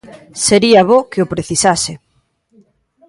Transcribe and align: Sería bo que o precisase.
Sería 0.45 0.81
bo 0.89 0.99
que 1.11 1.19
o 1.25 1.29
precisase. 1.33 1.93